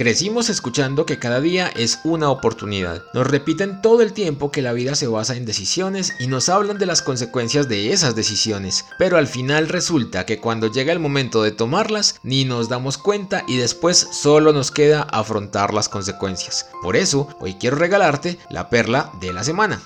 [0.00, 3.04] Crecimos escuchando que cada día es una oportunidad.
[3.12, 6.78] Nos repiten todo el tiempo que la vida se basa en decisiones y nos hablan
[6.78, 8.86] de las consecuencias de esas decisiones.
[8.98, 13.44] Pero al final resulta que cuando llega el momento de tomarlas, ni nos damos cuenta
[13.46, 16.70] y después solo nos queda afrontar las consecuencias.
[16.80, 19.82] Por eso, hoy quiero regalarte la perla de la semana.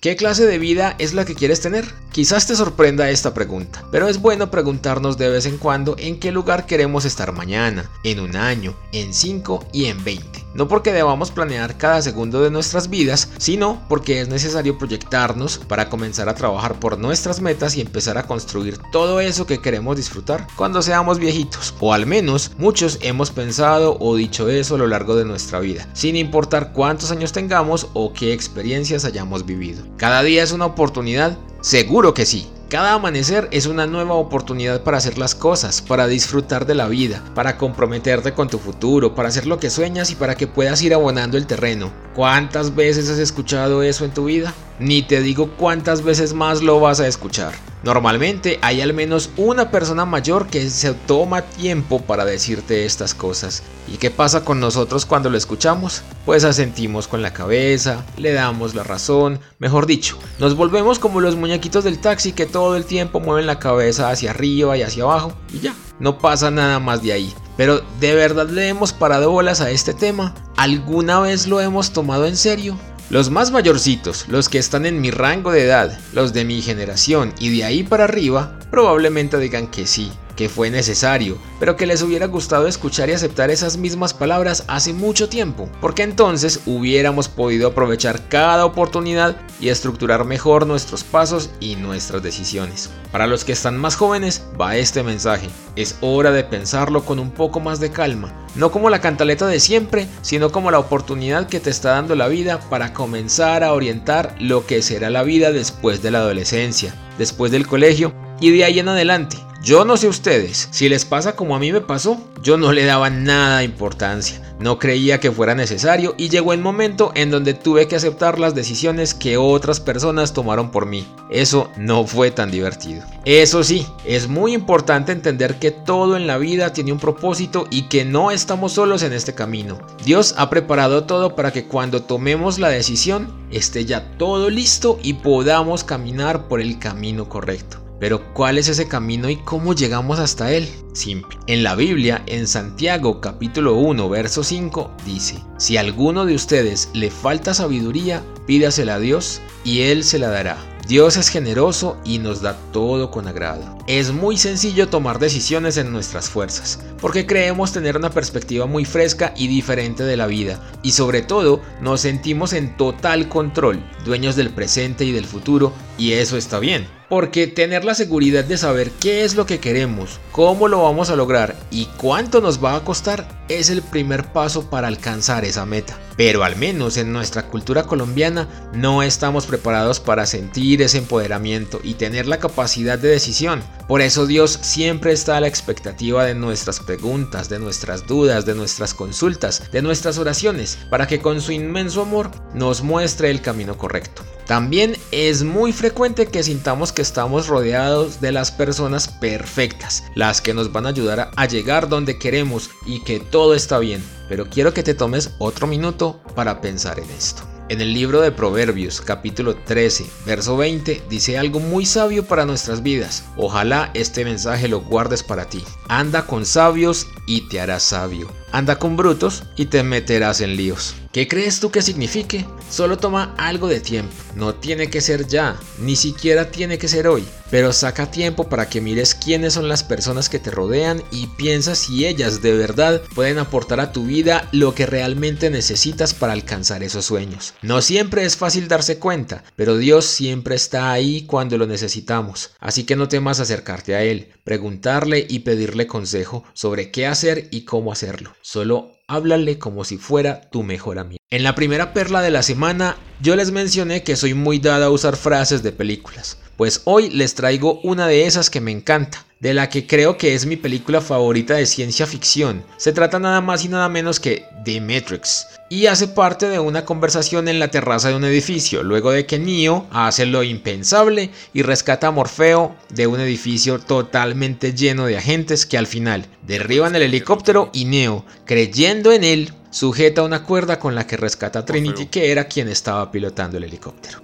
[0.00, 1.84] ¿Qué clase de vida es la que quieres tener?
[2.12, 6.30] Quizás te sorprenda esta pregunta, pero es bueno preguntarnos de vez en cuando en qué
[6.30, 10.37] lugar queremos estar mañana, en un año, en 5 y en 20.
[10.54, 15.88] No porque debamos planear cada segundo de nuestras vidas, sino porque es necesario proyectarnos para
[15.88, 20.46] comenzar a trabajar por nuestras metas y empezar a construir todo eso que queremos disfrutar
[20.56, 21.74] cuando seamos viejitos.
[21.80, 25.88] O al menos muchos hemos pensado o dicho eso a lo largo de nuestra vida,
[25.92, 29.84] sin importar cuántos años tengamos o qué experiencias hayamos vivido.
[29.96, 31.36] ¿Cada día es una oportunidad?
[31.60, 32.48] Seguro que sí.
[32.68, 37.22] Cada amanecer es una nueva oportunidad para hacer las cosas, para disfrutar de la vida,
[37.34, 40.92] para comprometerte con tu futuro, para hacer lo que sueñas y para que puedas ir
[40.92, 41.90] abonando el terreno.
[42.14, 44.52] ¿Cuántas veces has escuchado eso en tu vida?
[44.80, 47.52] Ni te digo cuántas veces más lo vas a escuchar.
[47.82, 53.62] Normalmente hay al menos una persona mayor que se toma tiempo para decirte estas cosas.
[53.86, 56.02] ¿Y qué pasa con nosotros cuando lo escuchamos?
[56.24, 61.36] Pues asentimos con la cabeza, le damos la razón, mejor dicho, nos volvemos como los
[61.36, 65.32] muñequitos del taxi que todo el tiempo mueven la cabeza hacia arriba y hacia abajo
[65.52, 67.34] y ya, no pasa nada más de ahí.
[67.56, 70.34] Pero ¿de verdad le hemos parado bolas a este tema?
[70.56, 72.76] ¿Alguna vez lo hemos tomado en serio?
[73.10, 77.32] Los más mayorcitos, los que están en mi rango de edad, los de mi generación
[77.38, 82.00] y de ahí para arriba, probablemente digan que sí, que fue necesario, pero que les
[82.00, 87.66] hubiera gustado escuchar y aceptar esas mismas palabras hace mucho tiempo, porque entonces hubiéramos podido
[87.66, 92.88] aprovechar cada oportunidad y estructurar mejor nuestros pasos y nuestras decisiones.
[93.10, 97.32] Para los que están más jóvenes va este mensaje, es hora de pensarlo con un
[97.32, 101.58] poco más de calma, no como la cantaleta de siempre, sino como la oportunidad que
[101.58, 106.00] te está dando la vida para comenzar a orientar lo que será la vida después
[106.00, 109.47] de la adolescencia, después del colegio y de ahí en adelante.
[109.60, 112.84] Yo no sé ustedes, si les pasa como a mí me pasó, yo no le
[112.84, 117.88] daba nada importancia, no creía que fuera necesario y llegó el momento en donde tuve
[117.88, 121.08] que aceptar las decisiones que otras personas tomaron por mí.
[121.28, 123.02] Eso no fue tan divertido.
[123.24, 127.88] Eso sí, es muy importante entender que todo en la vida tiene un propósito y
[127.88, 129.80] que no estamos solos en este camino.
[130.04, 135.14] Dios ha preparado todo para que cuando tomemos la decisión esté ya todo listo y
[135.14, 137.87] podamos caminar por el camino correcto.
[138.00, 140.68] Pero ¿cuál es ese camino y cómo llegamos hasta él?
[140.92, 141.38] Simple.
[141.46, 146.90] En la Biblia, en Santiago capítulo 1, verso 5, dice, Si a alguno de ustedes
[146.92, 150.56] le falta sabiduría, pídasela a Dios y Él se la dará.
[150.88, 153.76] Dios es generoso y nos da todo con agrado.
[153.86, 159.34] Es muy sencillo tomar decisiones en nuestras fuerzas, porque creemos tener una perspectiva muy fresca
[159.36, 164.48] y diferente de la vida, y sobre todo nos sentimos en total control, dueños del
[164.48, 166.86] presente y del futuro, y eso está bien.
[167.08, 171.16] Porque tener la seguridad de saber qué es lo que queremos, cómo lo vamos a
[171.16, 175.98] lograr y cuánto nos va a costar es el primer paso para alcanzar esa meta.
[176.18, 181.94] Pero al menos en nuestra cultura colombiana no estamos preparados para sentir ese empoderamiento y
[181.94, 183.62] tener la capacidad de decisión.
[183.88, 188.54] Por eso Dios siempre está a la expectativa de nuestras preguntas, de nuestras dudas, de
[188.54, 193.78] nuestras consultas, de nuestras oraciones, para que con su inmenso amor nos muestre el camino
[193.78, 194.22] correcto.
[194.48, 200.54] También es muy frecuente que sintamos que estamos rodeados de las personas perfectas, las que
[200.54, 204.02] nos van a ayudar a llegar donde queremos y que todo está bien.
[204.26, 207.42] Pero quiero que te tomes otro minuto para pensar en esto.
[207.68, 212.82] En el libro de Proverbios capítulo 13, verso 20, dice algo muy sabio para nuestras
[212.82, 213.24] vidas.
[213.36, 215.62] Ojalá este mensaje lo guardes para ti.
[215.88, 218.32] Anda con sabios y te harás sabio.
[218.50, 220.94] Anda con brutos y te meterás en líos.
[221.12, 222.46] ¿Qué crees tú que signifique?
[222.70, 224.14] Solo toma algo de tiempo.
[224.34, 227.24] No tiene que ser ya, ni siquiera tiene que ser hoy.
[227.50, 231.74] Pero saca tiempo para que mires quiénes son las personas que te rodean y piensa
[231.74, 236.82] si ellas de verdad pueden aportar a tu vida lo que realmente necesitas para alcanzar
[236.82, 237.54] esos sueños.
[237.62, 242.50] No siempre es fácil darse cuenta, pero Dios siempre está ahí cuando lo necesitamos.
[242.60, 247.17] Así que no temas acercarte a Él, preguntarle y pedirle consejo sobre qué hacer
[247.50, 248.34] y cómo hacerlo.
[248.42, 251.18] Solo háblale como si fuera tu mejor amigo.
[251.30, 254.90] En la primera perla de la semana, yo les mencioné que soy muy dada a
[254.90, 256.38] usar frases de películas.
[256.58, 260.34] Pues hoy les traigo una de esas que me encanta de la que creo que
[260.34, 262.64] es mi película favorita de ciencia ficción.
[262.78, 266.84] Se trata nada más y nada menos que The Matrix, y hace parte de una
[266.84, 271.62] conversación en la terraza de un edificio, luego de que Neo hace lo impensable y
[271.62, 277.02] rescata a Morfeo de un edificio totalmente lleno de agentes que al final derriban el
[277.02, 282.06] helicóptero y Neo, creyendo en él, sujeta una cuerda con la que rescata a Trinity,
[282.06, 284.22] que era quien estaba pilotando el helicóptero.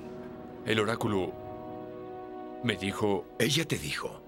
[0.66, 1.44] El oráculo
[2.64, 3.26] me dijo...
[3.38, 4.20] Ella te dijo.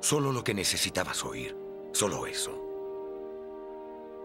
[0.00, 1.56] Solo lo que necesitabas oír.
[1.92, 2.58] Solo eso.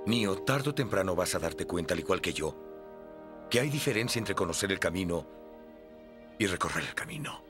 [0.05, 2.55] Nio, tarde o temprano vas a darte cuenta, al igual que yo,
[3.49, 5.27] que hay diferencia entre conocer el camino
[6.39, 7.46] y recorrer el camino.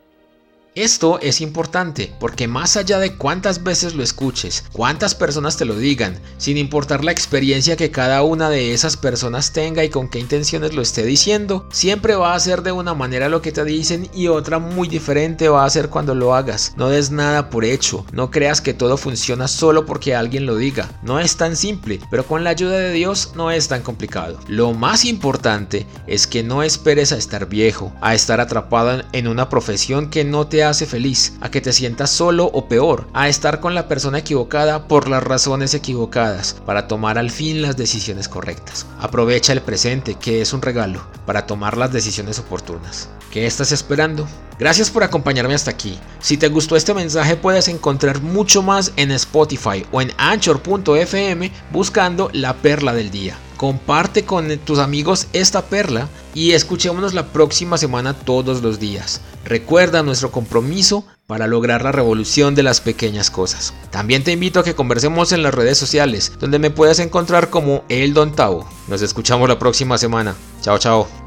[0.77, 5.75] Esto es importante porque más allá de cuántas veces lo escuches, cuántas personas te lo
[5.75, 10.19] digan, sin importar la experiencia que cada una de esas personas tenga y con qué
[10.19, 14.07] intenciones lo esté diciendo, siempre va a ser de una manera lo que te dicen
[14.13, 16.73] y otra muy diferente va a ser cuando lo hagas.
[16.77, 20.91] No des nada por hecho, no creas que todo funciona solo porque alguien lo diga.
[21.01, 24.37] No es tan simple, pero con la ayuda de Dios no es tan complicado.
[24.47, 29.49] Lo más importante es que no esperes a estar viejo, a estar atrapado en una
[29.49, 33.59] profesión que no te hace feliz, a que te sientas solo o peor, a estar
[33.59, 38.85] con la persona equivocada por las razones equivocadas, para tomar al fin las decisiones correctas.
[38.99, 43.09] Aprovecha el presente, que es un regalo, para tomar las decisiones oportunas.
[43.31, 44.27] ¿Qué estás esperando?
[44.59, 45.99] Gracias por acompañarme hasta aquí.
[46.19, 52.29] Si te gustó este mensaje puedes encontrar mucho más en Spotify o en anchor.fm buscando
[52.33, 53.37] la perla del día.
[53.57, 59.21] Comparte con tus amigos esta perla y escuchémonos la próxima semana todos los días.
[59.43, 63.73] Recuerda nuestro compromiso para lograr la revolución de las pequeñas cosas.
[63.89, 67.83] También te invito a que conversemos en las redes sociales, donde me puedes encontrar como
[67.89, 68.69] El Don Tavo.
[68.87, 70.35] Nos escuchamos la próxima semana.
[70.61, 71.26] Chao, chao.